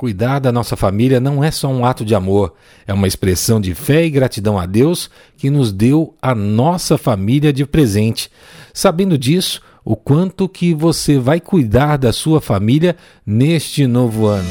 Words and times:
Cuidar 0.00 0.38
da 0.38 0.50
nossa 0.50 0.78
família 0.78 1.20
não 1.20 1.44
é 1.44 1.50
só 1.50 1.68
um 1.68 1.84
ato 1.84 2.06
de 2.06 2.14
amor, 2.14 2.54
é 2.86 2.94
uma 2.94 3.06
expressão 3.06 3.60
de 3.60 3.74
fé 3.74 4.02
e 4.02 4.08
gratidão 4.08 4.58
a 4.58 4.64
Deus 4.64 5.10
que 5.36 5.50
nos 5.50 5.72
deu 5.72 6.14
a 6.22 6.34
nossa 6.34 6.96
família 6.96 7.52
de 7.52 7.66
presente. 7.66 8.30
Sabendo 8.72 9.18
disso, 9.18 9.60
o 9.84 9.94
quanto 9.94 10.48
que 10.48 10.72
você 10.72 11.18
vai 11.18 11.38
cuidar 11.38 11.98
da 11.98 12.14
sua 12.14 12.40
família 12.40 12.96
neste 13.26 13.86
novo 13.86 14.24
ano. 14.24 14.48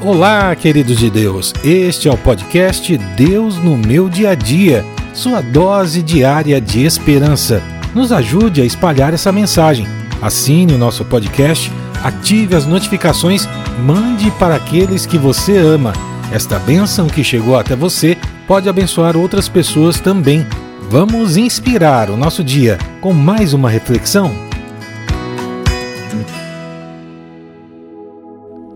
Olá, 0.00 0.56
queridos 0.56 0.98
de 0.98 1.08
Deus. 1.08 1.54
Este 1.62 2.08
é 2.08 2.12
o 2.12 2.18
podcast 2.18 2.98
Deus 3.16 3.58
no 3.58 3.78
meu 3.78 4.08
dia 4.08 4.30
a 4.30 4.34
dia, 4.34 4.84
sua 5.14 5.40
dose 5.40 6.02
diária 6.02 6.60
de 6.60 6.84
esperança. 6.84 7.62
Nos 7.94 8.10
ajude 8.10 8.60
a 8.60 8.64
espalhar 8.64 9.14
essa 9.14 9.30
mensagem. 9.30 10.01
Assine 10.22 10.74
o 10.74 10.78
nosso 10.78 11.04
podcast 11.04 11.70
ative 12.02 12.54
as 12.56 12.66
notificações, 12.66 13.48
mande 13.84 14.30
para 14.32 14.56
aqueles 14.56 15.06
que 15.06 15.16
você 15.16 15.56
ama. 15.56 15.92
Esta 16.32 16.58
bênção 16.58 17.06
que 17.06 17.22
chegou 17.22 17.56
até 17.56 17.76
você 17.76 18.16
pode 18.46 18.68
abençoar 18.68 19.16
outras 19.16 19.48
pessoas 19.48 20.00
também. 20.00 20.46
Vamos 20.90 21.36
inspirar 21.36 22.10
o 22.10 22.16
nosso 22.16 22.42
dia 22.42 22.78
com 23.00 23.12
mais 23.12 23.54
uma 23.54 23.70
reflexão? 23.70 24.30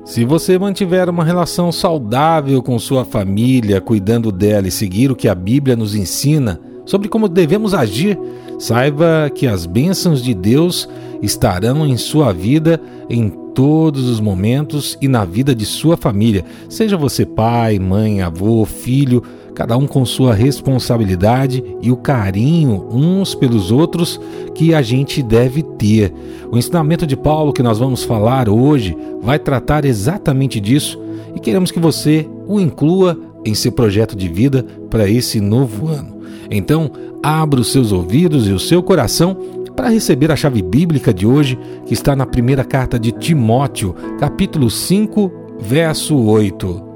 Se 0.04 0.24
você 0.24 0.58
mantiver 0.58 1.10
uma 1.10 1.24
relação 1.24 1.70
saudável 1.70 2.62
com 2.62 2.78
sua 2.78 3.04
família, 3.04 3.80
cuidando 3.80 4.32
dela 4.32 4.66
e 4.66 4.70
seguir 4.70 5.10
o 5.10 5.16
que 5.16 5.28
a 5.28 5.34
Bíblia 5.34 5.76
nos 5.76 5.94
ensina 5.94 6.58
sobre 6.86 7.08
como 7.08 7.28
devemos 7.28 7.74
agir, 7.74 8.18
saiba 8.58 9.30
que 9.34 9.46
as 9.46 9.66
bênçãos 9.66 10.22
de 10.22 10.32
Deus 10.32 10.88
estarão 11.20 11.86
em 11.86 11.96
sua 11.96 12.32
vida 12.32 12.80
em 13.10 13.28
todos 13.56 14.08
os 14.08 14.20
momentos 14.20 14.98
e 15.00 15.08
na 15.08 15.24
vida 15.24 15.54
de 15.54 15.64
sua 15.64 15.96
família, 15.96 16.44
seja 16.68 16.94
você 16.96 17.24
pai, 17.24 17.78
mãe, 17.78 18.20
avô, 18.20 18.64
filho, 18.66 19.22
cada 19.54 19.74
um 19.78 19.86
com 19.86 20.04
sua 20.04 20.34
responsabilidade 20.34 21.64
e 21.80 21.90
o 21.90 21.96
carinho 21.96 22.86
uns 22.92 23.34
pelos 23.34 23.72
outros 23.72 24.20
que 24.54 24.74
a 24.74 24.82
gente 24.82 25.22
deve 25.22 25.62
ter. 25.62 26.12
O 26.52 26.58
ensinamento 26.58 27.06
de 27.06 27.16
Paulo 27.16 27.54
que 27.54 27.62
nós 27.62 27.78
vamos 27.78 28.04
falar 28.04 28.50
hoje 28.50 28.94
vai 29.22 29.38
tratar 29.38 29.86
exatamente 29.86 30.60
disso 30.60 31.00
e 31.34 31.40
queremos 31.40 31.70
que 31.70 31.80
você 31.80 32.28
o 32.46 32.60
inclua 32.60 33.18
em 33.42 33.54
seu 33.54 33.72
projeto 33.72 34.14
de 34.14 34.28
vida 34.28 34.62
para 34.90 35.08
esse 35.08 35.40
novo 35.40 35.88
ano. 35.88 36.15
Então, 36.50 36.90
abra 37.22 37.60
os 37.60 37.72
seus 37.72 37.92
ouvidos 37.92 38.46
e 38.48 38.52
o 38.52 38.58
seu 38.58 38.82
coração 38.82 39.36
para 39.76 39.88
receber 39.88 40.32
a 40.32 40.36
chave 40.36 40.62
bíblica 40.62 41.12
de 41.12 41.26
hoje, 41.26 41.58
que 41.84 41.92
está 41.92 42.16
na 42.16 42.24
primeira 42.24 42.64
carta 42.64 42.98
de 42.98 43.12
Timóteo, 43.12 43.94
capítulo 44.18 44.70
5, 44.70 45.30
verso 45.58 46.16
8. 46.16 46.86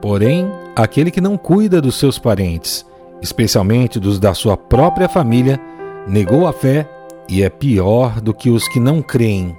Porém, 0.00 0.50
aquele 0.76 1.10
que 1.10 1.20
não 1.20 1.36
cuida 1.36 1.80
dos 1.80 1.96
seus 1.96 2.18
parentes, 2.18 2.84
especialmente 3.20 3.98
dos 3.98 4.18
da 4.18 4.34
sua 4.34 4.56
própria 4.56 5.08
família, 5.08 5.60
negou 6.06 6.46
a 6.46 6.52
fé 6.52 6.88
e 7.28 7.42
é 7.42 7.50
pior 7.50 8.20
do 8.20 8.32
que 8.32 8.48
os 8.50 8.66
que 8.68 8.78
não 8.80 9.02
creem. 9.02 9.56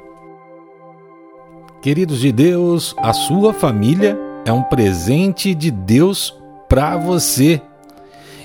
Queridos 1.82 2.20
de 2.20 2.30
Deus, 2.34 2.94
a 2.98 3.14
sua 3.14 3.54
família 3.54 4.20
é 4.46 4.52
um 4.52 4.62
presente 4.62 5.56
de 5.56 5.72
Deus 5.72 6.38
para 6.68 6.98
você. 6.98 7.62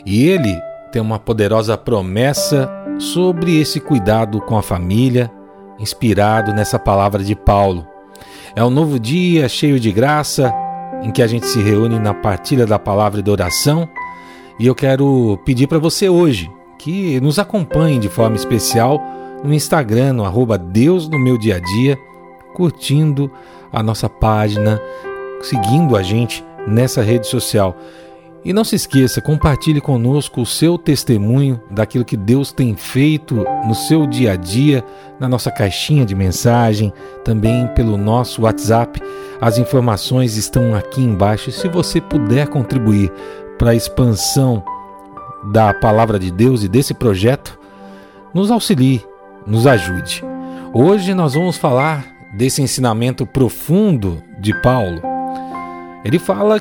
E 0.07 0.29
ele 0.29 0.57
tem 0.93 1.03
uma 1.03 1.19
poderosa 1.19 1.77
promessa 1.77 2.71
sobre 2.97 3.61
esse 3.61 3.81
cuidado 3.81 4.41
com 4.41 4.57
a 4.57 4.63
família, 4.63 5.29
inspirado 5.81 6.53
nessa 6.53 6.79
palavra 6.79 7.25
de 7.25 7.35
Paulo. 7.35 7.85
É 8.55 8.63
um 8.63 8.71
novo 8.71 9.01
dia 9.01 9.49
cheio 9.49 9.81
de 9.81 9.91
graça, 9.91 10.55
em 11.03 11.11
que 11.11 11.21
a 11.21 11.27
gente 11.27 11.47
se 11.47 11.61
reúne 11.61 11.99
na 11.99 12.15
partilha 12.15 12.65
da 12.65 12.79
palavra 12.79 13.19
e 13.19 13.23
da 13.23 13.33
oração. 13.33 13.89
E 14.61 14.67
eu 14.69 14.77
quero 14.77 15.41
pedir 15.45 15.67
para 15.67 15.81
você 15.81 16.09
hoje 16.09 16.49
que 16.79 17.21
nos 17.21 17.41
acompanhe 17.41 17.99
de 17.99 18.09
forma 18.09 18.37
especial 18.37 19.03
no 19.43 19.53
Instagram, 19.53 20.13
no 20.13 20.25
arroba 20.25 20.57
Deus 20.57 21.09
no 21.09 21.19
meu 21.19 21.37
dia 21.37 21.57
a 21.57 21.59
dia, 21.59 21.99
curtindo 22.55 23.31
a 23.73 23.83
nossa 23.83 24.09
página, 24.09 24.81
seguindo 25.43 25.97
a 25.97 26.03
gente 26.03 26.43
nessa 26.67 27.03
rede 27.03 27.27
social. 27.27 27.77
E 28.45 28.53
não 28.53 28.63
se 28.63 28.77
esqueça, 28.77 29.23
compartilhe 29.23 29.81
conosco 29.81 30.43
o 30.43 30.47
seu 30.47 30.77
testemunho 30.77 31.59
daquilo 31.71 32.05
que 32.05 32.17
Deus 32.17 32.53
tem 32.53 32.77
feito 32.77 33.37
no 33.67 33.75
seu 33.75 34.07
dia 34.07 34.33
a 34.33 34.37
dia, 34.37 34.85
na 35.19 35.27
nossa 35.27 35.51
caixinha 35.51 36.05
de 36.05 36.15
mensagem, 36.15 36.93
também 37.25 37.67
pelo 37.69 37.97
nosso 37.97 38.43
WhatsApp. 38.43 39.01
As 39.41 39.57
informações 39.57 40.37
estão 40.37 40.75
aqui 40.75 41.01
embaixo. 41.01 41.51
Se 41.51 41.69
você 41.69 42.03
puder 42.03 42.49
contribuir 42.49 43.11
para 43.59 43.71
a 43.71 43.75
expansão 43.75 44.63
da 45.51 45.73
palavra 45.73 46.19
de 46.19 46.31
Deus 46.31 46.63
e 46.63 46.69
desse 46.69 46.93
projeto, 46.93 47.59
nos 48.35 48.51
auxilie, 48.51 49.03
nos 49.47 49.67
ajude. 49.67 50.23
Hoje 50.75 51.15
nós 51.15 51.33
vamos 51.33 51.57
falar 51.57 52.14
desse 52.37 52.63
ensinamento 52.63 53.27
profundo 53.27 54.23
de 54.39 54.53
Paulo 54.61 55.15
ele 56.05 56.19
fala 56.19 56.61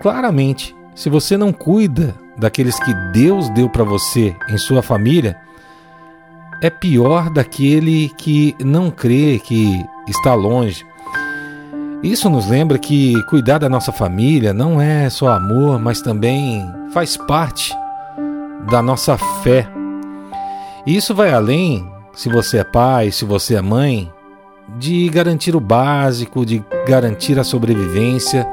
claramente: 0.00 0.74
se 0.94 1.10
você 1.10 1.36
não 1.36 1.52
cuida 1.52 2.14
daqueles 2.36 2.80
que 2.80 2.92
Deus 3.12 3.50
deu 3.50 3.68
para 3.68 3.84
você 3.84 4.34
em 4.48 4.56
sua 4.56 4.82
família, 4.82 5.36
é 6.62 6.70
pior 6.70 7.28
daquele 7.28 8.08
que 8.16 8.56
não 8.64 8.90
crê, 8.90 9.38
que 9.44 9.84
está 10.08 10.34
longe. 10.34 10.86
Isso 12.02 12.28
nos 12.28 12.48
lembra 12.48 12.78
que 12.78 13.14
cuidar 13.24 13.58
da 13.58 13.68
nossa 13.68 13.92
família 13.92 14.52
não 14.52 14.80
é 14.80 15.08
só 15.08 15.28
amor, 15.28 15.78
mas 15.78 16.00
também 16.00 16.66
faz 16.92 17.16
parte 17.16 17.76
da 18.68 18.82
nossa 18.82 19.16
fé. 19.16 19.68
Isso 20.84 21.14
vai 21.14 21.32
além, 21.32 21.88
se 22.12 22.28
você 22.28 22.58
é 22.58 22.64
pai, 22.64 23.12
se 23.12 23.24
você 23.24 23.54
é 23.54 23.62
mãe, 23.62 24.10
de 24.68 25.08
garantir 25.08 25.54
o 25.54 25.60
básico, 25.60 26.46
de 26.46 26.64
garantir 26.86 27.38
a 27.38 27.44
sobrevivência. 27.44 28.46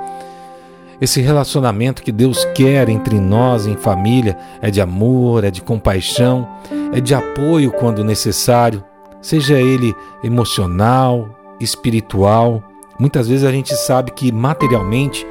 Esse 1.02 1.22
relacionamento 1.22 2.04
que 2.04 2.12
Deus 2.12 2.44
quer 2.54 2.90
entre 2.90 3.20
nós 3.20 3.66
em 3.66 3.78
família 3.78 4.38
é 4.62 4.70
de 4.70 4.82
amor, 4.82 5.44
é 5.44 5.52
de 5.52 5.62
compaixão, 5.62 6.48
é 6.94 7.00
de 7.00 7.14
apoio 7.14 7.72
quando 7.72 8.04
necessário, 8.04 8.84
seja 9.22 9.60
ele 9.60 9.96
emocional, 10.24 11.30
espiritual. 11.60 12.62
Muitas 13.00 13.28
vezes 13.28 13.46
a 13.46 13.52
gente 13.52 13.74
sabe 13.76 14.12
que 14.12 14.32
materialmente 14.32 15.26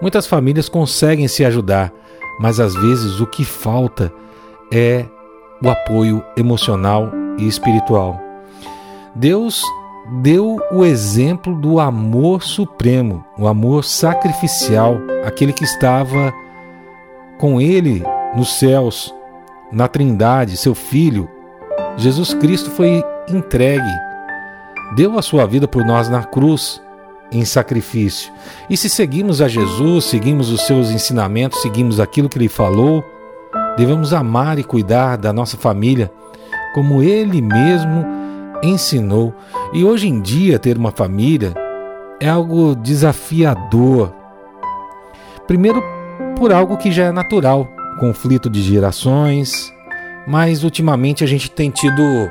muitas 0.00 0.26
famílias 0.26 0.68
conseguem 0.68 1.26
se 1.26 1.44
ajudar, 1.44 1.92
mas 2.38 2.60
às 2.60 2.74
vezes 2.74 3.20
o 3.20 3.26
que 3.26 3.44
falta 3.44 4.12
é 4.72 5.04
o 5.62 5.68
apoio 5.68 6.24
emocional 6.36 7.10
e 7.36 7.46
espiritual. 7.46 8.20
Deus 9.14 9.62
deu 10.10 10.58
o 10.72 10.84
exemplo 10.84 11.54
do 11.54 11.78
amor 11.78 12.42
supremo, 12.42 13.24
o 13.38 13.46
amor 13.46 13.84
sacrificial, 13.84 14.98
aquele 15.24 15.52
que 15.52 15.64
estava 15.64 16.32
com 17.38 17.60
ele 17.60 18.02
nos 18.34 18.58
céus, 18.58 19.14
na 19.70 19.86
Trindade, 19.86 20.56
seu 20.56 20.74
Filho. 20.74 21.28
Jesus 21.96 22.34
Cristo 22.34 22.70
foi 22.70 23.04
entregue, 23.28 23.90
deu 24.96 25.16
a 25.18 25.22
sua 25.22 25.46
vida 25.46 25.68
por 25.68 25.84
nós 25.84 26.08
na 26.08 26.24
cruz 26.24 26.82
em 27.30 27.44
sacrifício. 27.44 28.32
E 28.68 28.76
se 28.76 28.88
seguimos 28.88 29.40
a 29.40 29.46
Jesus, 29.46 30.06
seguimos 30.06 30.50
os 30.50 30.62
seus 30.66 30.90
ensinamentos, 30.90 31.62
seguimos 31.62 32.00
aquilo 32.00 32.28
que 32.28 32.36
ele 32.36 32.48
falou, 32.48 33.04
devemos 33.76 34.12
amar 34.12 34.58
e 34.58 34.64
cuidar 34.64 35.16
da 35.16 35.32
nossa 35.32 35.56
família 35.56 36.10
como 36.74 37.02
ele 37.02 37.40
mesmo 37.40 38.19
ensinou. 38.62 39.34
E 39.72 39.84
hoje 39.84 40.08
em 40.08 40.20
dia, 40.20 40.58
ter 40.58 40.76
uma 40.76 40.90
família 40.90 41.54
é 42.20 42.28
algo 42.28 42.74
desafiador. 42.74 44.12
Primeiro, 45.46 45.82
por 46.36 46.52
algo 46.52 46.76
que 46.76 46.90
já 46.92 47.04
é 47.04 47.12
natural 47.12 47.68
conflito 48.00 48.48
de 48.48 48.62
gerações, 48.62 49.72
mas 50.26 50.64
ultimamente 50.64 51.22
a 51.22 51.26
gente 51.26 51.50
tem 51.50 51.70
tido 51.70 52.30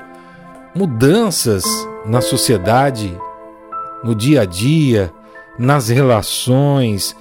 mudanças 0.75 1.63
na 2.05 2.21
sociedade, 2.21 3.15
no 4.03 4.15
dia 4.15 4.41
a 4.41 4.45
dia, 4.45 5.13
nas 5.59 5.89
relações, 5.89 7.15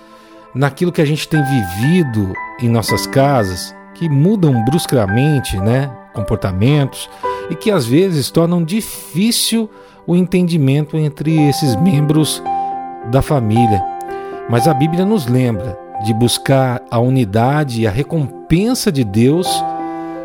naquilo 0.54 0.90
que 0.90 1.02
a 1.02 1.04
gente 1.04 1.28
tem 1.28 1.42
vivido 1.44 2.32
em 2.60 2.70
nossas 2.70 3.06
casas, 3.06 3.74
que 3.94 4.08
mudam 4.08 4.64
bruscamente, 4.64 5.58
né? 5.58 5.90
Comportamentos, 6.14 7.10
e 7.50 7.54
que 7.54 7.70
às 7.70 7.86
vezes 7.86 8.30
tornam 8.30 8.62
difícil 8.62 9.70
o 10.06 10.16
entendimento 10.16 10.96
entre 10.96 11.48
esses 11.48 11.76
membros 11.76 12.42
da 13.10 13.22
família. 13.22 13.84
Mas 14.48 14.66
a 14.66 14.74
Bíblia 14.74 15.04
nos 15.04 15.26
lembra 15.26 15.78
de 16.04 16.14
buscar 16.14 16.82
a 16.90 16.98
unidade 16.98 17.82
e 17.82 17.86
a 17.86 17.90
recompensa 17.90 18.90
de 18.90 19.04
Deus 19.04 19.48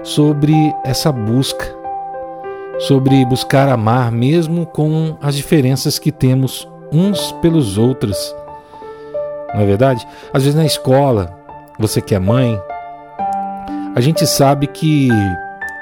sobre 0.03 0.53
essa 0.83 1.11
busca, 1.11 1.65
sobre 2.79 3.25
buscar 3.25 3.67
amar 3.69 4.11
mesmo 4.11 4.65
com 4.65 5.17
as 5.21 5.35
diferenças 5.35 5.97
que 5.97 6.11
temos 6.11 6.67
uns 6.91 7.31
pelos 7.33 7.77
outros. 7.77 8.33
Não 9.53 9.61
é 9.61 9.65
verdade? 9.65 10.05
Às 10.33 10.43
vezes 10.43 10.57
na 10.57 10.65
escola, 10.65 11.37
você 11.79 12.01
que 12.01 12.15
é 12.15 12.19
mãe, 12.19 12.59
a 13.95 14.01
gente 14.01 14.25
sabe 14.25 14.67
que 14.67 15.09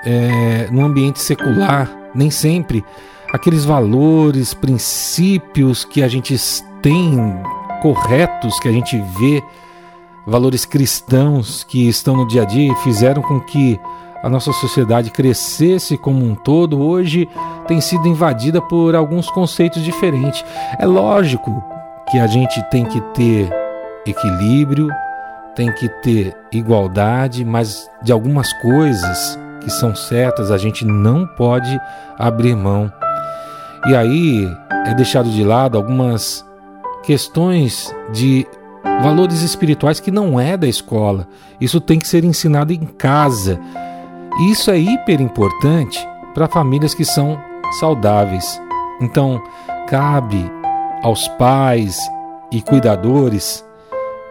é, 0.06 0.68
no 0.71 0.83
ambiente 0.83 1.19
secular, 1.19 1.89
nem 2.13 2.30
sempre 2.30 2.83
aqueles 3.31 3.63
valores, 3.63 4.53
princípios 4.53 5.86
que 5.86 6.03
a 6.03 6.07
gente 6.07 6.36
tem 6.81 7.18
corretos, 7.81 8.59
que 8.59 8.68
a 8.68 8.71
gente 8.71 8.98
vê, 9.19 9.42
valores 10.27 10.65
cristãos 10.65 11.63
que 11.63 11.88
estão 11.88 12.15
no 12.15 12.27
dia 12.27 12.44
a 12.44 12.45
dia 12.45 12.75
fizeram 12.77 13.21
com 13.21 13.39
que 13.39 13.80
a 14.21 14.30
nossa 14.30 14.53
sociedade 14.53 15.09
crescesse 15.09 15.98
como 15.98 16.24
um 16.24 16.36
todo, 16.36 16.80
hoje 16.80 17.27
tem 17.68 17.81
sido 17.81 18.07
invadida 18.07 18.62
por 18.62 18.95
alguns 18.95 19.30
conceitos 19.31 19.83
diferentes. 19.83 20.45
É 20.77 20.86
lógico 20.86 21.63
que 22.09 22.19
a 22.19 22.27
gente 22.27 22.62
tem 22.69 22.86
que 22.86 23.01
ter 23.15 23.50
equilíbrio, 24.06 24.89
tem 25.56 25.71
que 25.74 25.89
ter 26.04 26.38
igualdade, 26.51 27.44
mas 27.44 27.89
de 28.04 28.12
algumas 28.12 28.54
coisas 28.62 29.39
que 29.61 29.69
são 29.69 29.95
certas 29.95 30.51
a 30.51 30.57
gente 30.57 30.85
não 30.85 31.25
pode 31.25 31.79
abrir 32.17 32.55
mão. 32.55 32.91
E 33.87 33.95
aí 33.95 34.49
é 34.85 34.93
deixado 34.93 35.29
de 35.29 35.43
lado 35.43 35.77
algumas 35.77 36.45
questões 37.03 37.93
de 38.11 38.47
valores 39.01 39.41
espirituais 39.41 39.99
que 39.99 40.11
não 40.11 40.39
é 40.39 40.55
da 40.55 40.67
escola. 40.67 41.27
Isso 41.59 41.79
tem 41.81 41.99
que 41.99 42.07
ser 42.07 42.23
ensinado 42.23 42.73
em 42.73 42.85
casa. 42.85 43.59
E 44.39 44.51
isso 44.51 44.71
é 44.71 44.77
hiper 44.77 45.21
importante 45.21 45.99
para 46.33 46.47
famílias 46.47 46.93
que 46.93 47.05
são 47.05 47.39
saudáveis. 47.79 48.61
Então, 49.01 49.41
cabe 49.87 50.51
aos 51.03 51.27
pais 51.29 51.97
e 52.51 52.61
cuidadores 52.61 53.65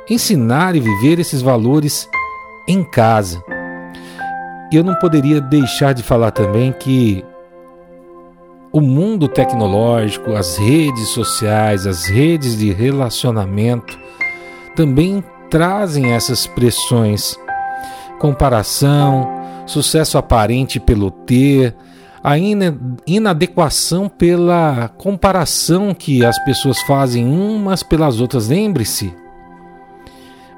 ensinar 0.09 0.75
e 0.75 0.81
viver 0.81 1.19
esses 1.19 1.43
valores 1.43 2.09
em 2.67 2.83
casa. 2.83 3.43
Eu 4.73 4.85
não 4.85 4.95
poderia 4.95 5.41
deixar 5.41 5.93
de 5.93 6.03
falar 6.03 6.31
também 6.31 6.73
que 6.73 7.25
o 8.73 8.81
mundo 8.81 9.27
tecnológico, 9.27 10.33
as 10.33 10.57
redes 10.57 11.09
sociais, 11.09 11.89
as 11.89 12.07
redes 12.07 12.57
de 12.57 12.73
relacionamento 12.73 13.99
também 14.77 15.25
trazem 15.51 16.13
essas 16.13 16.47
pressões. 16.47 17.37
Comparação, 18.21 19.29
sucesso 19.67 20.17
aparente 20.17 20.79
pelo 20.79 21.11
ter, 21.11 21.75
a 22.23 22.35
inadequação 23.07 24.09
pela 24.09 24.89
comparação 24.97 25.93
que 25.93 26.25
as 26.25 26.39
pessoas 26.45 26.81
fazem 26.83 27.27
umas 27.27 27.83
pelas 27.83 28.21
outras. 28.21 28.49
Lembre-se, 28.49 29.13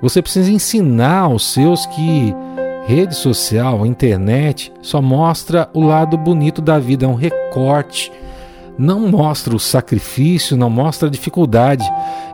você 0.03 0.21
precisa 0.21 0.51
ensinar 0.51 1.21
aos 1.21 1.47
seus 1.47 1.87
que 1.87 2.35
Rede 2.85 3.15
social, 3.15 3.87
internet, 3.87 4.73
só 4.83 5.01
mostra 5.01 5.71
o 5.73 5.81
lado 5.81 6.17
bonito 6.17 6.61
da 6.61 6.81
vida, 6.81 7.05
é 7.05 7.09
um 7.09 7.15
recorte. 7.15 8.11
Não 8.77 9.09
mostra 9.09 9.55
o 9.55 9.61
sacrifício, 9.61 10.57
não 10.57 10.69
mostra 10.69 11.07
a 11.07 11.11
dificuldade. 11.11 11.85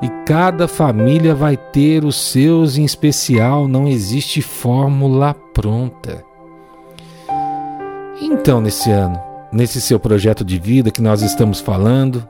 E 0.00 0.08
cada 0.24 0.66
família 0.66 1.34
vai 1.34 1.56
ter 1.56 2.02
os 2.04 2.16
seus 2.16 2.78
em 2.78 2.84
especial, 2.84 3.68
não 3.68 3.86
existe 3.86 4.40
fórmula 4.40 5.34
pronta. 5.52 6.24
Então, 8.22 8.60
nesse 8.60 8.90
ano, 8.90 9.20
nesse 9.52 9.80
seu 9.80 10.00
projeto 10.00 10.44
de 10.44 10.58
vida 10.58 10.90
que 10.90 11.02
nós 11.02 11.20
estamos 11.20 11.60
falando, 11.60 12.26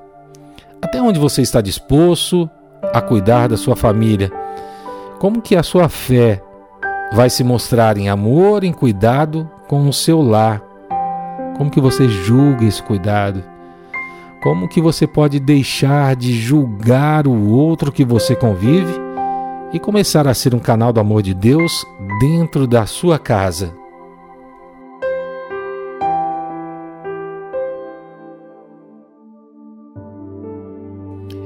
até 0.83 1.01
onde 1.01 1.21
você 1.21 1.41
está 1.41 1.61
disposto 1.61 2.51
a 2.93 3.01
cuidar 3.01 3.49
da 3.49 3.57
sua 3.57 3.77
família? 3.77 4.31
Como 5.21 5.41
que 5.41 5.55
a 5.55 5.63
sua 5.63 5.89
fé 5.89 6.43
vai 7.13 7.31
se 7.31 7.43
mostrar 7.43 7.97
em 7.97 8.09
amor, 8.09 8.65
em 8.65 8.73
cuidado 8.73 9.49
com 9.67 9.89
o 9.89 9.93
seu 9.93 10.21
lar. 10.21 10.63
Como 11.57 11.71
que 11.71 11.81
você 11.81 12.09
julga 12.09 12.65
esse 12.65 12.83
cuidado? 12.83 13.43
Como 14.43 14.69
que 14.69 14.81
você 14.81 15.07
pode 15.07 15.41
deixar 15.41 16.15
de 16.15 16.33
julgar 16.33 17.27
o 17.27 17.49
outro 17.49 17.91
que 17.91 18.05
você 18.05 18.37
convive 18.37 18.93
e 19.73 19.79
começar 19.79 20.29
a 20.29 20.35
ser 20.35 20.55
um 20.55 20.61
canal 20.61 20.93
do 20.93 21.01
amor 21.01 21.23
de 21.23 21.35
Deus 21.35 21.85
dentro 22.21 22.67
da 22.67 22.87
sua 22.87 23.19
casa? 23.19 23.75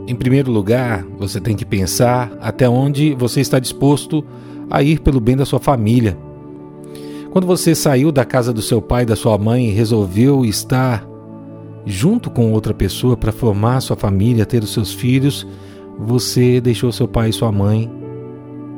Em 0.06 0.14
primeiro 0.14 0.52
lugar, 0.52 1.04
você 1.16 1.40
tem 1.40 1.56
que 1.56 1.64
pensar 1.64 2.30
até 2.42 2.68
onde 2.68 3.14
você 3.14 3.40
está 3.40 3.58
disposto 3.58 4.22
a 4.72 4.82
ir 4.82 5.00
pelo 5.00 5.20
bem 5.20 5.36
da 5.36 5.44
sua 5.44 5.60
família. 5.60 6.16
Quando 7.30 7.46
você 7.46 7.74
saiu 7.74 8.10
da 8.10 8.24
casa 8.24 8.54
do 8.54 8.62
seu 8.62 8.80
pai 8.80 9.02
e 9.02 9.06
da 9.06 9.14
sua 9.14 9.36
mãe 9.36 9.68
e 9.68 9.70
resolveu 9.70 10.46
estar 10.46 11.06
junto 11.84 12.30
com 12.30 12.52
outra 12.52 12.72
pessoa 12.72 13.14
para 13.14 13.32
formar 13.32 13.82
sua 13.82 13.96
família, 13.96 14.46
ter 14.46 14.62
os 14.62 14.72
seus 14.72 14.90
filhos, 14.90 15.46
você 15.98 16.58
deixou 16.58 16.90
seu 16.90 17.06
pai 17.06 17.28
e 17.28 17.32
sua 17.34 17.52
mãe 17.52 17.90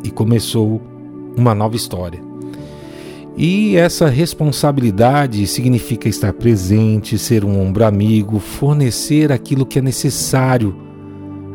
e 0.03 0.11
começou 0.11 0.83
uma 1.37 1.55
nova 1.55 1.77
história. 1.77 2.21
E 3.37 3.77
essa 3.77 4.09
responsabilidade 4.09 5.47
significa 5.47 6.09
estar 6.09 6.33
presente, 6.33 7.19
ser 7.19 7.45
um 7.45 7.61
ombro 7.61 7.85
amigo, 7.85 8.41
fornecer 8.41 9.31
aquilo 9.31 9.65
que 9.65 9.79
é 9.79 9.83
necessário 9.83 10.75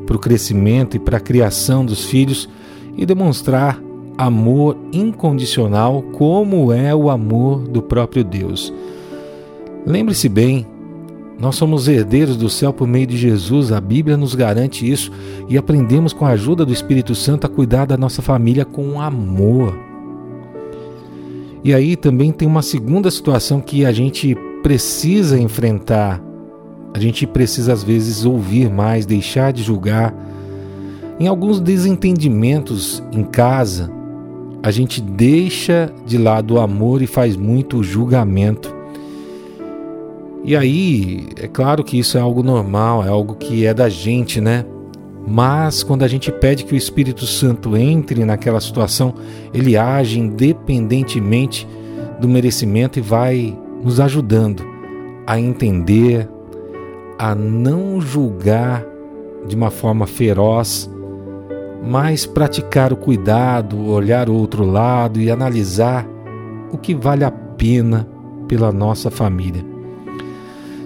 para 0.06 0.16
o 0.16 0.20
crescimento 0.20 0.96
e 0.96 1.00
para 1.00 1.18
a 1.18 1.22
criação 1.22 1.86
dos 1.86 2.06
filhos 2.06 2.48
e 2.96 3.06
demonstrar 3.06 3.89
amor 4.20 4.76
incondicional, 4.92 6.02
como 6.12 6.74
é 6.74 6.94
o 6.94 7.10
amor 7.10 7.60
do 7.70 7.82
próprio 7.82 8.22
Deus. 8.22 8.74
Lembre-se 9.88 10.28
bem, 10.28 10.68
nós 11.40 11.56
somos 11.56 11.88
herdeiros 11.88 12.36
do 12.36 12.50
céu 12.50 12.74
por 12.74 12.86
meio 12.86 13.08
de 13.08 13.16
Jesus, 13.16 13.72
a 13.72 13.80
Bíblia 13.80 14.18
nos 14.18 14.36
garante 14.36 14.90
isso 14.90 15.10
e 15.48 15.58
aprendemos 15.58 16.12
com 16.12 16.26
a 16.26 16.32
ajuda 16.32 16.66
do 16.66 16.74
Espírito 16.74 17.16
Santo 17.16 17.48
a 17.48 17.50
cuidar 17.50 17.86
da 17.86 17.96
nossa 17.96 18.22
família 18.22 18.66
com 18.66 19.00
amor. 19.00 19.74
E 21.64 21.74
aí 21.74 21.96
também 21.96 22.34
tem 22.34 22.46
uma 22.46 22.62
segunda 22.62 23.10
situação 23.10 23.62
que 23.62 23.86
a 23.86 23.92
gente 23.94 24.36
precisa 24.62 25.40
enfrentar. 25.40 26.22
A 26.94 27.00
gente 27.00 27.26
precisa 27.26 27.72
às 27.72 27.84
vezes 27.84 28.26
ouvir 28.26 28.70
mais, 28.70 29.06
deixar 29.06 29.54
de 29.54 29.64
julgar. 29.64 30.14
Em 31.18 31.28
alguns 31.28 31.62
desentendimentos 31.62 33.02
em 33.14 33.24
casa, 33.24 33.99
a 34.62 34.72
gente 34.72 35.02
deixa 35.02 35.92
de 36.06 36.18
lado 36.18 36.56
o 36.56 36.60
amor 36.60 37.02
e 37.02 37.08
faz 37.08 37.36
muito 37.36 37.82
julgamento. 37.84 38.76
E 40.44 40.56
aí, 40.56 41.28
é 41.38 41.48
claro 41.48 41.84
que 41.84 41.98
isso 42.00 42.18
é 42.18 42.22
algo 42.22 42.44
normal, 42.44 43.04
é 43.04 43.10
algo 43.10 43.36
que 43.36 43.66
é 43.66 43.74
da 43.74 43.90
gente, 43.90 44.42
né? 44.42 44.66
Mas 45.28 45.84
quando 45.84 46.04
a 46.04 46.08
gente 46.08 46.32
pede 46.32 46.64
que 46.64 46.74
o 46.74 46.78
Espírito 46.78 47.26
Santo 47.26 47.78
entre 47.78 48.26
naquela 48.26 48.60
situação, 48.60 49.14
ele 49.54 49.78
age 49.78 50.20
independentemente 50.20 51.68
do 52.20 52.28
merecimento 52.28 53.00
e 53.00 53.02
vai 53.02 53.58
nos 53.84 54.00
ajudando 54.00 54.64
a 55.28 55.40
entender, 55.40 56.28
a 57.18 57.36
não 57.36 58.02
julgar 58.02 58.86
de 59.48 59.56
uma 59.56 59.70
forma 59.70 60.08
feroz 60.08 60.90
mas 61.84 62.26
praticar 62.26 62.92
o 62.92 62.98
cuidado, 62.98 63.86
olhar 63.88 64.30
o 64.30 64.34
outro 64.34 64.64
lado 64.64 65.20
e 65.20 65.32
analisar 65.32 66.08
o 66.72 66.78
que 66.78 66.94
vale 66.94 67.24
a 67.24 67.32
pena 67.32 68.08
pela 68.48 68.72
nossa 68.72 69.10
família. 69.10 69.66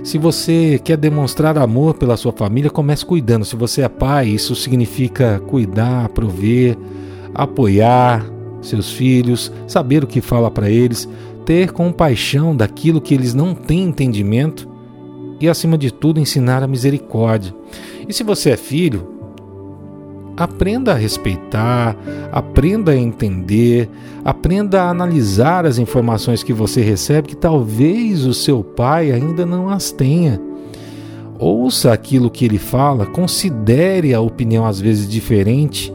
Se 0.03 0.17
você 0.17 0.79
quer 0.83 0.97
demonstrar 0.97 1.57
amor 1.57 1.93
pela 1.93 2.17
sua 2.17 2.33
família, 2.33 2.69
comece 2.69 3.05
cuidando. 3.05 3.45
Se 3.45 3.55
você 3.55 3.83
é 3.83 3.89
pai, 3.89 4.27
isso 4.27 4.53
significa 4.53 5.39
cuidar, 5.47 6.09
prover, 6.09 6.77
apoiar 7.33 8.25
seus 8.61 8.91
filhos, 8.91 9.51
saber 9.65 10.03
o 10.03 10.07
que 10.07 10.19
fala 10.19 10.51
para 10.51 10.69
eles, 10.69 11.07
ter 11.45 11.71
compaixão 11.71 12.55
daquilo 12.55 13.01
que 13.01 13.13
eles 13.13 13.33
não 13.33 13.55
têm 13.55 13.83
entendimento 13.83 14.69
e, 15.39 15.47
acima 15.47 15.77
de 15.77 15.91
tudo, 15.91 16.19
ensinar 16.19 16.63
a 16.63 16.67
misericórdia. 16.67 17.55
E 18.07 18.13
se 18.13 18.23
você 18.23 18.51
é 18.51 18.57
filho, 18.57 19.12
Aprenda 20.35 20.93
a 20.93 20.95
respeitar, 20.95 21.95
aprenda 22.31 22.91
a 22.91 22.97
entender, 22.97 23.87
aprenda 24.25 24.81
a 24.81 24.89
analisar 24.89 25.63
as 25.65 25.77
informações 25.77 26.41
que 26.41 26.51
você 26.51 26.81
recebe 26.81 27.27
que 27.27 27.35
talvez 27.35 28.25
o 28.25 28.33
seu 28.33 28.63
pai 28.63 29.11
ainda 29.11 29.45
não 29.45 29.69
as 29.69 29.91
tenha. 29.91 30.41
Ouça 31.37 31.93
aquilo 31.93 32.31
que 32.31 32.45
ele 32.45 32.57
fala, 32.57 33.05
considere 33.05 34.13
a 34.13 34.21
opinião 34.21 34.65
às 34.65 34.79
vezes 34.79 35.07
diferente, 35.07 35.93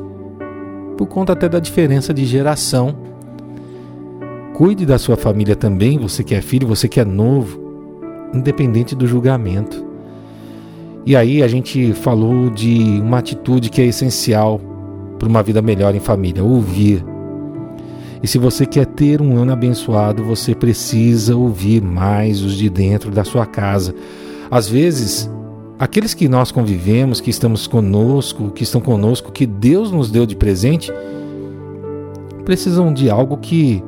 por 0.97 1.07
conta 1.07 1.33
até 1.33 1.49
da 1.49 1.59
diferença 1.59 2.15
de 2.15 2.25
geração. 2.25 2.95
Cuide 4.55 4.87
da 4.87 4.99
sua 4.99 5.17
família 5.17 5.57
também, 5.57 5.99
você 5.99 6.23
que 6.23 6.35
é 6.35 6.41
filho, 6.41 6.67
você 6.67 6.89
que 6.89 7.01
é 7.01 7.05
novo, 7.05 7.59
independente 8.33 8.95
do 8.95 9.07
julgamento. 9.07 9.88
E 11.09 11.17
aí 11.17 11.43
a 11.43 11.49
gente 11.49 11.95
falou 11.95 12.51
de 12.51 13.01
uma 13.01 13.17
atitude 13.17 13.71
que 13.71 13.81
é 13.81 13.87
essencial 13.87 14.61
para 15.19 15.27
uma 15.27 15.43
vida 15.43 15.63
melhor 15.63 15.95
em 15.95 16.01
família: 16.01 16.45
ouvir. 16.45 17.03
E 18.23 18.29
se 18.29 18.37
você 18.37 18.67
quer 18.67 18.85
ter 18.85 19.23
um 19.23 19.35
ano 19.39 19.51
abençoado, 19.51 20.23
você 20.23 20.55
precisa 20.55 21.35
ouvir 21.35 21.81
mais 21.81 22.43
os 22.43 22.53
de 22.53 22.69
dentro 22.69 23.11
da 23.11 23.25
sua 23.25 23.47
casa. 23.47 23.95
Às 24.51 24.69
vezes, 24.69 25.31
aqueles 25.79 26.13
que 26.13 26.29
nós 26.29 26.53
convivemos, 26.53 27.23
que 27.23 27.31
estamos 27.31 27.67
conosco, 27.67 28.51
que 28.51 28.63
estão 28.63 28.83
conosco, 28.83 29.33
que 29.33 29.47
Deus 29.47 29.91
nos 29.91 30.11
deu 30.11 30.27
de 30.27 30.37
presente, 30.37 30.93
precisam 32.45 32.93
de 32.93 33.09
algo 33.09 33.39
que 33.39 33.83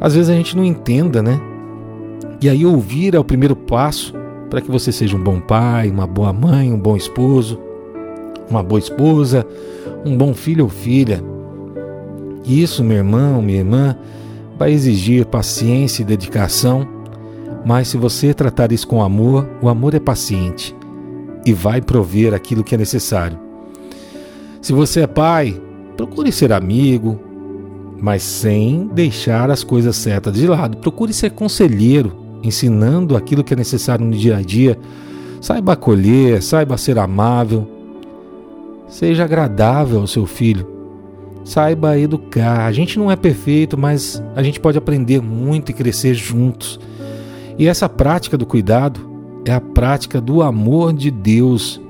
às 0.00 0.14
vezes 0.14 0.30
a 0.30 0.34
gente 0.34 0.56
não 0.56 0.64
entenda, 0.64 1.22
né? 1.22 1.38
E 2.40 2.48
aí 2.48 2.64
ouvir 2.64 3.14
é 3.14 3.18
o 3.18 3.24
primeiro 3.24 3.54
passo 3.54 4.21
para 4.52 4.60
que 4.60 4.70
você 4.70 4.92
seja 4.92 5.16
um 5.16 5.24
bom 5.24 5.40
pai, 5.40 5.88
uma 5.88 6.06
boa 6.06 6.30
mãe, 6.30 6.70
um 6.70 6.78
bom 6.78 6.94
esposo, 6.94 7.58
uma 8.50 8.62
boa 8.62 8.78
esposa, 8.78 9.46
um 10.04 10.14
bom 10.14 10.34
filho 10.34 10.64
ou 10.64 10.68
filha. 10.68 11.24
Isso, 12.44 12.84
meu 12.84 12.98
irmão, 12.98 13.40
minha 13.40 13.60
irmã, 13.60 13.96
vai 14.58 14.70
exigir 14.70 15.24
paciência 15.24 16.02
e 16.02 16.04
dedicação, 16.04 16.86
mas 17.64 17.88
se 17.88 17.96
você 17.96 18.34
tratar 18.34 18.72
isso 18.72 18.86
com 18.86 19.02
amor, 19.02 19.48
o 19.62 19.70
amor 19.70 19.94
é 19.94 19.98
paciente 19.98 20.76
e 21.46 21.54
vai 21.54 21.80
prover 21.80 22.34
aquilo 22.34 22.62
que 22.62 22.74
é 22.74 22.78
necessário. 22.78 23.38
Se 24.60 24.74
você 24.74 25.00
é 25.00 25.06
pai, 25.06 25.58
procure 25.96 26.30
ser 26.30 26.52
amigo, 26.52 27.18
mas 27.98 28.22
sem 28.22 28.86
deixar 28.88 29.50
as 29.50 29.64
coisas 29.64 29.96
certas 29.96 30.34
de 30.34 30.46
lado. 30.46 30.76
Procure 30.76 31.14
ser 31.14 31.30
conselheiro, 31.30 32.21
ensinando 32.42 33.16
aquilo 33.16 33.44
que 33.44 33.54
é 33.54 33.56
necessário 33.56 34.04
no 34.04 34.12
dia 34.12 34.36
a 34.36 34.42
dia. 34.42 34.78
Saiba 35.40 35.72
acolher, 35.72 36.42
saiba 36.42 36.76
ser 36.76 36.98
amável. 36.98 37.68
Seja 38.88 39.24
agradável 39.24 40.00
ao 40.00 40.06
seu 40.06 40.26
filho. 40.26 40.66
Saiba 41.44 41.98
educar. 41.98 42.66
A 42.66 42.72
gente 42.72 42.98
não 42.98 43.10
é 43.10 43.16
perfeito, 43.16 43.76
mas 43.76 44.22
a 44.36 44.42
gente 44.42 44.60
pode 44.60 44.78
aprender 44.78 45.20
muito 45.20 45.70
e 45.70 45.74
crescer 45.74 46.14
juntos. 46.14 46.78
E 47.58 47.66
essa 47.66 47.88
prática 47.88 48.36
do 48.38 48.46
cuidado 48.46 49.00
é 49.44 49.52
a 49.52 49.60
prática 49.60 50.20
do 50.20 50.42
amor 50.42 50.92
de 50.92 51.10
Deus. 51.10 51.80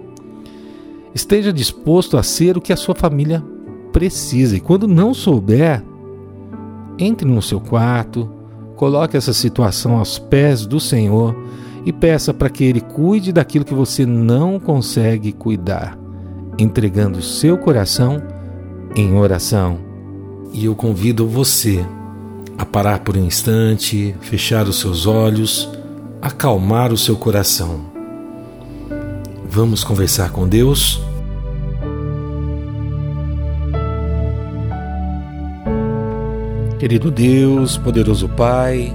Esteja 1.14 1.52
disposto 1.52 2.16
a 2.16 2.22
ser 2.22 2.56
o 2.56 2.60
que 2.60 2.72
a 2.72 2.76
sua 2.76 2.94
família 2.94 3.44
precisa. 3.92 4.56
E 4.56 4.60
quando 4.60 4.88
não 4.88 5.12
souber, 5.12 5.82
entre 6.98 7.28
no 7.28 7.42
seu 7.42 7.60
quarto, 7.60 8.28
coloque 8.82 9.16
essa 9.16 9.32
situação 9.32 9.96
aos 9.96 10.18
pés 10.18 10.66
do 10.66 10.80
Senhor 10.80 11.36
e 11.86 11.92
peça 11.92 12.34
para 12.34 12.50
que 12.50 12.64
Ele 12.64 12.80
cuide 12.80 13.32
daquilo 13.32 13.64
que 13.64 13.72
você 13.72 14.04
não 14.04 14.58
consegue 14.58 15.30
cuidar, 15.30 15.96
entregando 16.58 17.22
seu 17.22 17.56
coração 17.56 18.20
em 18.96 19.14
oração. 19.14 19.78
E 20.52 20.64
eu 20.64 20.74
convido 20.74 21.28
você 21.28 21.86
a 22.58 22.66
parar 22.66 22.98
por 23.04 23.16
um 23.16 23.24
instante, 23.24 24.16
fechar 24.20 24.66
os 24.66 24.80
seus 24.80 25.06
olhos 25.06 25.70
acalmar 26.20 26.92
o 26.92 26.98
seu 26.98 27.16
coração. 27.16 27.82
Vamos 29.48 29.84
conversar 29.84 30.30
com 30.30 30.48
Deus? 30.48 31.00
Querido 36.82 37.12
Deus, 37.12 37.78
poderoso 37.78 38.28
Pai, 38.28 38.92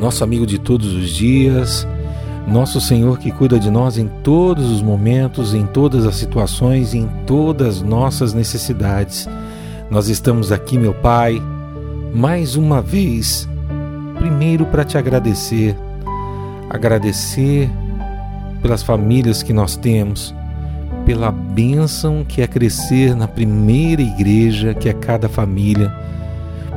nosso 0.00 0.24
amigo 0.24 0.46
de 0.46 0.58
todos 0.58 0.90
os 0.94 1.10
dias, 1.10 1.86
nosso 2.46 2.80
Senhor 2.80 3.18
que 3.18 3.30
cuida 3.30 3.58
de 3.58 3.70
nós 3.70 3.98
em 3.98 4.08
todos 4.24 4.70
os 4.70 4.80
momentos, 4.80 5.52
em 5.52 5.66
todas 5.66 6.06
as 6.06 6.14
situações, 6.14 6.94
em 6.94 7.06
todas 7.26 7.76
as 7.76 7.82
nossas 7.82 8.32
necessidades. 8.32 9.28
Nós 9.90 10.08
estamos 10.08 10.50
aqui, 10.50 10.78
meu 10.78 10.94
Pai, 10.94 11.42
mais 12.14 12.56
uma 12.56 12.80
vez, 12.80 13.46
primeiro 14.16 14.64
para 14.64 14.82
te 14.82 14.96
agradecer 14.96 15.76
agradecer 16.70 17.68
pelas 18.62 18.82
famílias 18.82 19.42
que 19.42 19.52
nós 19.52 19.76
temos, 19.76 20.34
pela 21.04 21.30
bênção 21.30 22.24
que 22.26 22.40
é 22.40 22.46
crescer 22.46 23.14
na 23.14 23.28
primeira 23.28 24.00
igreja, 24.00 24.72
que 24.72 24.88
é 24.88 24.94
cada 24.94 25.28
família, 25.28 25.92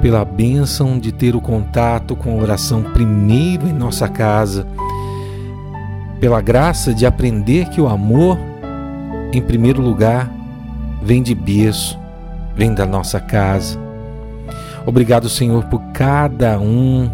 pela 0.02 0.26
bênção 0.26 0.98
de 0.98 1.12
ter 1.12 1.36
o 1.36 1.42
contato 1.42 2.16
com 2.16 2.32
a 2.32 2.42
oração 2.42 2.82
primeiro 2.82 3.68
em 3.68 3.74
nossa 3.74 4.10
casa, 4.10 4.66
pela 6.20 6.42
graça 6.42 6.94
de 6.94 7.06
aprender 7.06 7.70
que 7.70 7.80
o 7.80 7.88
amor, 7.88 8.38
em 9.32 9.42
primeiro 9.42 9.82
lugar, 9.82 10.32
vem 11.04 11.22
de 11.22 11.36
berço, 11.36 12.00
vem 12.56 12.74
da 12.74 12.86
nossa 12.86 13.20
casa. 13.20 13.80
Obrigado, 14.86 15.30
Senhor, 15.30 15.64
por 15.66 15.80
cada 15.94 16.60
um 16.60 17.10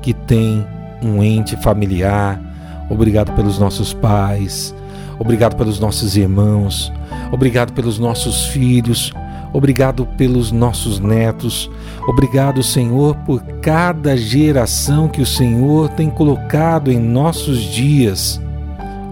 que 0.00 0.14
tem 0.14 0.64
um 1.02 1.22
ente 1.22 1.56
familiar. 1.56 2.40
Obrigado 2.88 3.32
pelos 3.32 3.58
nossos 3.58 3.92
pais. 3.92 4.72
Obrigado 5.18 5.56
pelos 5.56 5.80
nossos 5.80 6.16
irmãos. 6.16 6.92
Obrigado 7.32 7.72
pelos 7.72 7.98
nossos 7.98 8.46
filhos. 8.46 9.12
Obrigado 9.56 10.04
pelos 10.04 10.52
nossos 10.52 11.00
netos. 11.00 11.70
Obrigado, 12.06 12.62
Senhor, 12.62 13.16
por 13.24 13.40
cada 13.62 14.14
geração 14.14 15.08
que 15.08 15.22
o 15.22 15.24
Senhor 15.24 15.88
tem 15.88 16.10
colocado 16.10 16.92
em 16.92 16.98
nossos 17.00 17.62
dias. 17.62 18.38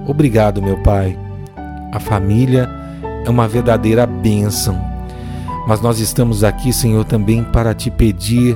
Obrigado, 0.07 0.61
meu 0.61 0.77
Pai. 0.83 1.19
A 1.91 1.99
família 1.99 2.69
é 3.25 3.31
uma 3.31 3.49
verdadeira 3.49 4.05
bênção. 4.05 4.79
Mas 5.67 5.81
nós 5.81 5.99
estamos 5.99 6.45
aqui, 6.45 6.75
Senhor, 6.75 7.07
também 7.07 7.43
para 7.43 7.73
te 7.73 7.91
pedir 7.91 8.55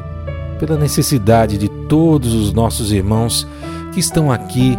pela 0.61 0.77
necessidade 0.77 1.57
de 1.57 1.71
todos 1.89 2.35
os 2.35 2.53
nossos 2.53 2.93
irmãos 2.93 3.49
que 3.95 4.01
estão 4.01 4.31
aqui 4.31 4.79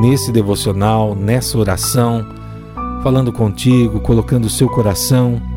nesse 0.00 0.30
devocional, 0.30 1.16
nessa 1.16 1.58
oração, 1.58 2.24
falando 3.02 3.32
contigo, 3.32 3.98
colocando 3.98 4.44
o 4.44 4.50
seu 4.50 4.68
coração. 4.68 5.53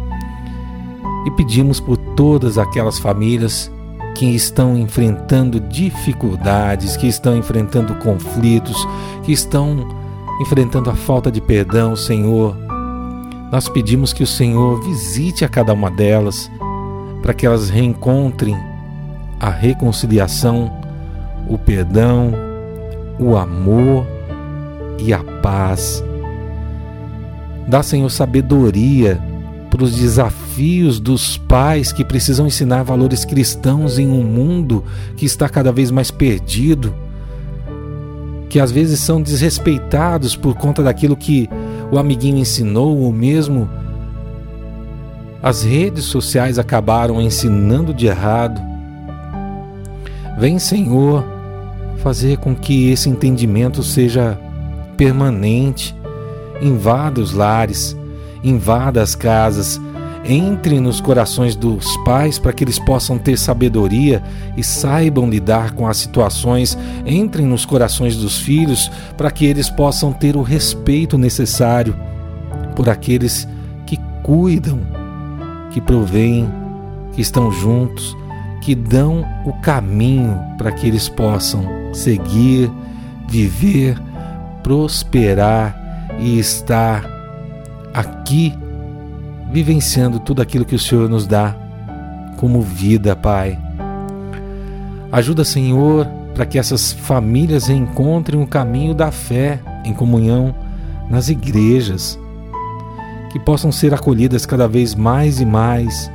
E 1.26 1.32
pedimos 1.32 1.80
por 1.80 1.98
todas 1.98 2.58
aquelas 2.58 3.00
famílias 3.00 3.72
que 4.18 4.26
estão 4.26 4.76
enfrentando 4.76 5.60
dificuldades, 5.60 6.98
que 6.98 7.08
estão 7.08 7.38
enfrentando 7.38 7.94
conflitos, 7.96 8.76
que 9.24 9.32
estão 9.32 9.88
enfrentando 10.42 10.90
a 10.90 10.96
falta 10.96 11.32
de 11.32 11.40
perdão, 11.40 11.96
Senhor. 11.96 12.56
Nós 13.52 13.70
pedimos 13.70 14.14
que 14.14 14.24
o 14.24 14.28
Senhor 14.28 14.82
visite 14.82 15.46
a 15.46 15.50
cada 15.50 15.72
uma 15.72 15.92
delas, 15.92 16.50
para 17.22 17.34
que 17.34 17.46
elas 17.46 17.70
reencontrem 17.70 18.58
a 19.40 19.50
reconciliação, 19.50 20.72
o 21.48 21.58
perdão, 21.58 22.34
o 23.20 23.38
amor 23.38 24.06
e 24.98 25.14
a 25.14 25.24
paz. 25.42 26.04
Dá, 27.68 27.84
Senhor, 27.84 28.10
sabedoria 28.10 29.22
para 29.70 29.84
os 29.84 29.96
desafios 29.96 30.47
dos 31.00 31.38
pais 31.38 31.92
que 31.92 32.04
precisam 32.04 32.48
ensinar 32.48 32.84
valores 32.84 33.24
cristãos 33.24 34.00
em 34.00 34.08
um 34.08 34.24
mundo 34.24 34.84
que 35.16 35.26
está 35.26 35.48
cada 35.48 35.72
vez 35.72 35.92
mais 35.92 36.10
perdido, 36.10 36.96
que 38.50 38.60
às 38.60 38.72
vezes 38.72 39.00
são 39.00 39.22
desrespeitados 39.22 40.36
por 40.36 40.56
conta 40.56 40.82
daquilo 40.82 41.16
que 41.16 41.48
o 41.92 42.00
amiguinho 42.00 42.38
ensinou 42.38 42.98
ou 42.98 43.12
mesmo 43.12 43.70
as 45.44 45.64
redes 45.64 46.06
sociais 46.06 46.58
acabaram 46.58 47.22
ensinando 47.22 47.94
de 47.94 48.08
errado. 48.08 48.60
Vem, 50.40 50.58
Senhor, 50.58 51.24
fazer 51.98 52.38
com 52.38 52.56
que 52.56 52.90
esse 52.90 53.10
entendimento 53.10 53.84
seja 53.84 54.40
permanente. 54.98 55.96
Invada 56.60 57.22
os 57.22 57.34
lares, 57.34 57.96
invada 58.44 59.04
as 59.04 59.14
casas, 59.14 59.80
entre 60.28 60.80
nos 60.80 61.00
corações 61.00 61.56
dos 61.56 61.86
pais 62.04 62.38
para 62.38 62.52
que 62.52 62.64
eles 62.64 62.78
possam 62.78 63.18
ter 63.18 63.38
sabedoria 63.38 64.22
e 64.56 64.64
saibam 64.64 65.30
lidar 65.30 65.72
com 65.72 65.88
as 65.88 65.98
situações. 65.98 66.78
Entrem 67.06 67.46
nos 67.46 67.66
corações 67.66 68.16
dos 68.16 68.38
filhos 68.40 68.92
para 69.16 69.32
que 69.32 69.46
eles 69.46 69.70
possam 69.70 70.12
ter 70.12 70.36
o 70.36 70.42
respeito 70.42 71.18
necessário 71.18 71.96
por 72.76 72.90
aqueles 72.90 73.48
que 73.86 73.98
cuidam, 74.22 74.80
que 75.72 75.80
provêm, 75.80 76.48
que 77.14 77.22
estão 77.22 77.52
juntos 77.52 78.16
que 78.68 78.76
dão 78.76 79.26
o 79.46 79.54
caminho 79.62 80.38
para 80.58 80.74
que 80.74 80.86
eles 80.86 81.08
possam 81.08 81.66
seguir, 81.94 82.70
viver, 83.30 83.98
prosperar 84.62 85.74
e 86.20 86.38
estar 86.38 87.06
aqui 87.94 88.54
vivenciando 89.52 90.20
tudo 90.20 90.42
aquilo 90.42 90.66
que 90.66 90.76
o 90.76 90.80
Senhor 90.80 91.10
nos 91.10 91.26
dá 91.26 91.56
como 92.38 92.62
vida, 92.62 93.16
Pai. 93.16 93.60
Ajuda, 95.12 95.44
Senhor, 95.44 96.06
para 96.36 96.46
que 96.46 96.60
essas 96.60 96.92
famílias 96.92 97.70
encontrem 97.70 98.42
o 98.42 98.48
caminho 98.48 98.94
da 98.94 99.12
fé 99.12 99.60
em 99.84 99.94
comunhão 99.94 100.54
nas 101.10 101.30
igrejas, 101.30 102.20
que 103.32 103.40
possam 103.40 103.72
ser 103.72 103.94
acolhidas 103.94 104.46
cada 104.46 104.68
vez 104.68 104.94
mais 104.94 105.40
e 105.40 105.46
mais 105.46 106.12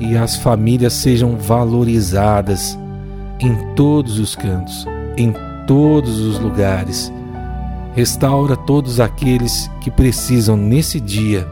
e 0.00 0.16
as 0.16 0.36
famílias 0.36 0.92
sejam 0.92 1.36
valorizadas 1.36 2.78
em 3.40 3.74
todos 3.74 4.18
os 4.18 4.34
cantos, 4.34 4.86
em 5.16 5.34
todos 5.66 6.20
os 6.20 6.38
lugares. 6.38 7.12
Restaura 7.94 8.56
todos 8.56 8.98
aqueles 8.98 9.70
que 9.80 9.90
precisam 9.90 10.56
nesse 10.56 11.00
dia, 11.00 11.46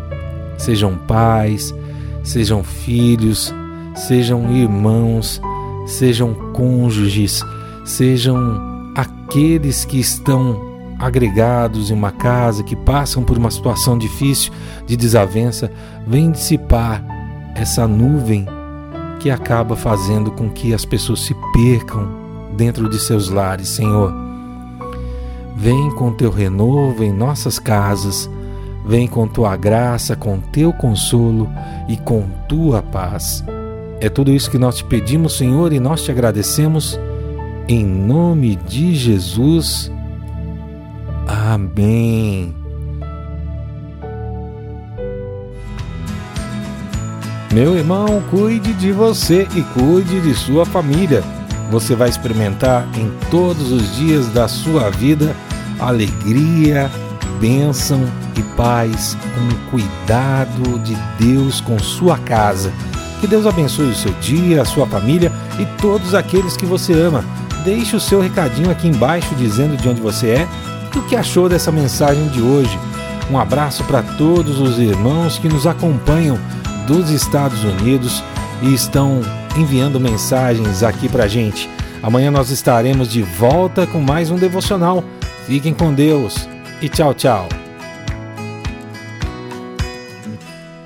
sejam 0.58 0.96
pais, 0.96 1.74
sejam 2.22 2.62
filhos, 2.62 3.54
sejam 3.94 4.50
irmãos, 4.54 5.40
sejam 5.86 6.34
cônjuges, 6.52 7.42
sejam 7.84 8.92
aqueles 8.94 9.84
que 9.84 9.98
estão 9.98 10.72
agregados 10.98 11.90
em 11.90 11.94
uma 11.94 12.12
casa, 12.12 12.62
que 12.62 12.76
passam 12.76 13.24
por 13.24 13.36
uma 13.36 13.50
situação 13.50 13.98
difícil 13.98 14.52
de 14.86 14.96
desavença, 14.96 15.70
vem 16.06 16.30
dissipar 16.30 17.04
essa 17.54 17.88
nuvem 17.88 18.46
que 19.18 19.30
acaba 19.30 19.76
fazendo 19.76 20.30
com 20.30 20.48
que 20.48 20.72
as 20.72 20.84
pessoas 20.84 21.20
se 21.20 21.34
percam 21.52 22.08
dentro 22.56 22.88
de 22.88 22.98
seus 22.98 23.28
lares, 23.28 23.68
Senhor. 23.68 24.12
Vem 25.56 25.90
com 25.90 26.12
teu 26.12 26.30
renovo 26.30 27.04
em 27.04 27.12
nossas 27.12 27.58
casas, 27.58 28.28
vem 28.84 29.06
com 29.06 29.26
tua 29.26 29.56
graça, 29.56 30.16
com 30.16 30.40
teu 30.40 30.72
consolo 30.72 31.48
e 31.88 31.96
com 31.96 32.24
tua 32.48 32.82
paz. 32.82 33.44
É 34.00 34.08
tudo 34.08 34.32
isso 34.32 34.50
que 34.50 34.58
nós 34.58 34.76
te 34.76 34.84
pedimos, 34.84 35.36
Senhor, 35.36 35.72
e 35.72 35.78
nós 35.78 36.02
te 36.02 36.10
agradecemos. 36.10 36.98
Em 37.68 37.84
nome 37.84 38.56
de 38.56 38.94
Jesus. 38.94 39.90
Amém. 41.28 42.54
Meu 47.52 47.76
irmão, 47.76 48.22
cuide 48.30 48.72
de 48.72 48.90
você 48.92 49.46
e 49.54 49.62
cuide 49.78 50.20
de 50.20 50.34
sua 50.34 50.64
família. 50.64 51.22
Você 51.70 51.94
vai 51.94 52.08
experimentar 52.08 52.88
em 52.98 53.10
todos 53.30 53.70
os 53.70 53.94
dias 53.96 54.28
da 54.28 54.48
sua 54.48 54.90
vida 54.90 55.36
alegria, 55.78 56.90
bênção 57.42 58.00
e 58.38 58.42
paz 58.56 59.16
com 59.34 59.48
o 59.48 59.70
cuidado 59.72 60.78
de 60.78 60.96
Deus 61.18 61.60
com 61.60 61.76
sua 61.76 62.16
casa. 62.16 62.72
Que 63.20 63.26
Deus 63.26 63.46
abençoe 63.46 63.86
o 63.86 63.94
seu 63.96 64.12
dia, 64.20 64.62
a 64.62 64.64
sua 64.64 64.86
família 64.86 65.32
e 65.58 65.66
todos 65.82 66.14
aqueles 66.14 66.56
que 66.56 66.64
você 66.64 66.92
ama. 66.92 67.24
Deixe 67.64 67.96
o 67.96 68.00
seu 68.00 68.20
recadinho 68.20 68.70
aqui 68.70 68.86
embaixo 68.86 69.34
dizendo 69.34 69.76
de 69.76 69.88
onde 69.88 70.00
você 70.00 70.28
é 70.28 70.48
e 70.94 70.98
o 70.98 71.02
que 71.02 71.16
achou 71.16 71.48
dessa 71.48 71.72
mensagem 71.72 72.28
de 72.28 72.40
hoje. 72.40 72.78
Um 73.28 73.36
abraço 73.36 73.82
para 73.84 74.02
todos 74.02 74.60
os 74.60 74.78
irmãos 74.78 75.36
que 75.36 75.48
nos 75.48 75.66
acompanham 75.66 76.38
dos 76.86 77.10
Estados 77.10 77.64
Unidos 77.64 78.22
e 78.62 78.72
estão 78.72 79.20
enviando 79.56 79.98
mensagens 79.98 80.84
aqui 80.84 81.08
para 81.08 81.26
gente. 81.26 81.68
Amanhã 82.00 82.30
nós 82.30 82.50
estaremos 82.50 83.08
de 83.08 83.22
volta 83.22 83.84
com 83.84 84.00
mais 84.00 84.30
um 84.30 84.36
devocional. 84.36 85.02
Fiquem 85.46 85.74
com 85.74 85.92
Deus 85.92 86.51
e 86.82 86.88
tchau, 86.88 87.14
tchau. 87.14 87.48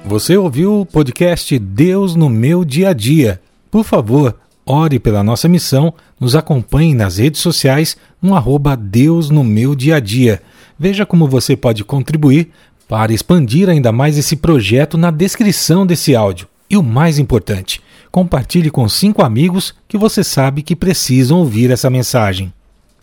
Você 0.04 0.36
ouviu 0.36 0.80
o 0.80 0.86
podcast 0.86 1.58
Deus 1.58 2.14
no 2.14 2.28
meu 2.28 2.64
dia 2.64 2.90
a 2.90 2.92
dia? 2.92 3.40
Por 3.70 3.82
favor, 3.82 4.36
ore 4.64 4.98
pela 4.98 5.24
nossa 5.24 5.48
missão, 5.48 5.92
nos 6.20 6.36
acompanhe 6.36 6.94
nas 6.94 7.16
redes 7.16 7.40
sociais 7.40 7.96
no 8.20 8.36
arroba 8.36 8.76
Deus 8.76 9.30
no 9.30 9.42
meu 9.42 9.74
dia 9.74 9.96
a 9.96 10.00
dia. 10.00 10.42
Veja 10.78 11.06
como 11.06 11.26
você 11.26 11.56
pode 11.56 11.82
contribuir 11.82 12.50
para 12.86 13.12
expandir 13.12 13.68
ainda 13.68 13.90
mais 13.90 14.18
esse 14.18 14.36
projeto 14.36 14.98
na 14.98 15.10
descrição 15.10 15.86
desse 15.86 16.14
áudio. 16.14 16.46
E 16.68 16.76
o 16.76 16.82
mais 16.82 17.18
importante, 17.18 17.80
compartilhe 18.12 18.70
com 18.70 18.88
cinco 18.88 19.22
amigos 19.22 19.74
que 19.88 19.96
você 19.96 20.22
sabe 20.22 20.62
que 20.62 20.76
precisam 20.76 21.38
ouvir 21.38 21.70
essa 21.70 21.88
mensagem. 21.88 22.52